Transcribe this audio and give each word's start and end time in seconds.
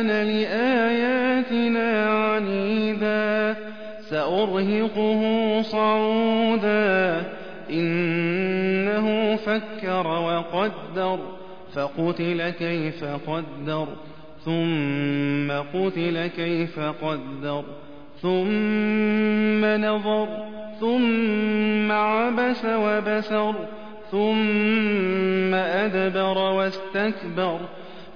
كان 0.00 0.26
لآياتنا 0.26 2.10
عنيدا 2.10 3.56
سأرهقه 4.00 5.22
صعودا. 5.62 7.24
إنه 7.70 9.36
فكر 9.36 10.06
وقدر 10.06 11.18
فقتل 11.74 12.50
كيف 12.50 13.04
قدر 13.04 13.86
ثم 14.44 15.50
قتل 15.50 16.26
كيف 16.26 16.80
قدر 16.80 17.64
ثم 18.22 19.64
نظر 19.64 20.28
ثم 20.80 21.92
عبس 21.92 22.64
وبسر 22.64 23.54
ثم 24.10 25.54
أدبر 25.54 26.38
واستكبر. 26.38 27.60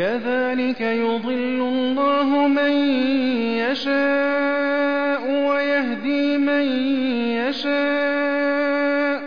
كذلك 0.00 0.80
يضل 0.80 1.60
الله 1.60 2.48
من 2.48 2.72
يشاء 3.56 5.22
ويهدي 5.48 6.38
من 6.38 6.62
يشاء. 7.36 9.20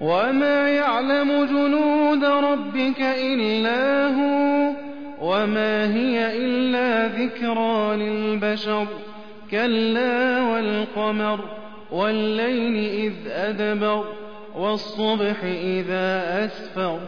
وما 0.00 0.68
يعلم 0.68 1.44
جنود 1.44 2.24
ربك 2.24 3.00
إلا 3.00 4.06
هو 4.06 4.70
وما 5.20 5.94
هي 5.94 6.36
إلا 6.36 7.06
ذكرى 7.06 7.96
للبشر. 7.96 8.86
كلا 9.50 10.40
والقمر 10.40 11.40
والليل 11.92 12.76
إذ 13.04 13.12
أدبر 13.30 14.04
والصبح 14.56 15.44
إذا 15.44 16.44
أسفر. 16.44 17.00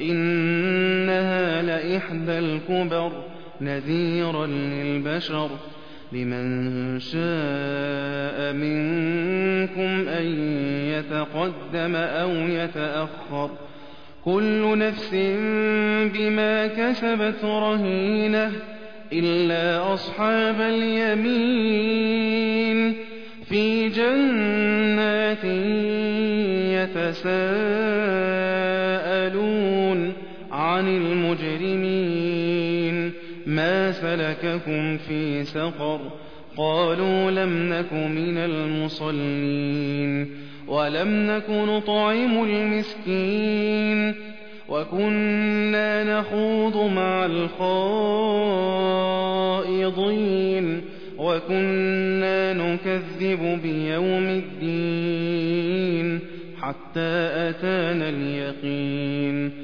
إنها 0.00 1.62
لإحدى 1.62 2.38
الكبر 2.38 3.12
نذيرا 3.60 4.46
للبشر 4.46 5.50
لمن 6.12 7.00
شاء 7.00 8.52
منكم 8.52 10.08
أن 10.08 10.26
يتقدم 10.88 11.96
أو 11.96 12.30
يتأخر 12.30 13.50
كل 14.24 14.78
نفس 14.78 15.14
بما 16.14 16.66
كسبت 16.66 17.44
رهينة 17.44 18.52
إلا 19.12 19.94
أصحاب 19.94 20.60
اليمين 20.60 22.14
في 23.48 23.88
جنات 23.88 25.44
يتساءلون 28.94 29.83
عن 30.84 30.96
المجرمين 30.96 32.44
ما 33.46 33.92
سلككم 33.92 34.96
في 34.96 35.44
سقر 35.44 36.00
قالوا 36.56 37.30
لم 37.30 37.72
نك 37.72 37.92
من 37.92 38.38
المصلين 38.38 40.30
ولم 40.68 41.08
نك 41.08 41.50
نطعم 41.50 42.44
المسكين 42.44 44.14
وكنا 44.68 46.20
نخوض 46.20 46.76
مع 46.90 47.26
الخائضين 49.56 50.80
وكنا 51.18 52.52
نكذب 52.52 53.60
بيوم 53.62 54.42
الدين 54.42 56.20
حتى 56.62 57.30
أتانا 57.48 58.08
اليقين 58.08 59.63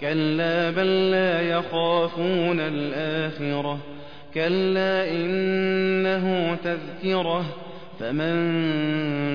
كلا 0.00 0.70
بل 0.70 1.10
لا 1.10 1.40
يخافون 1.42 2.60
الآخرة 2.60 3.78
كلا 4.34 5.10
إنه 5.10 6.56
تذكره 6.64 7.44
فمن 8.00 8.36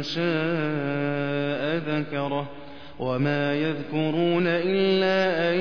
شاء 0.03 1.77
ذكره 1.77 2.49
وما 2.99 3.55
يذكرون 3.55 4.43
إلا 4.47 5.49
أن 5.49 5.60